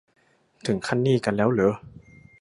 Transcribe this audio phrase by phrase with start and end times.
[0.65, 1.73] ถึงขั้นนี่กันแล้วเหรอ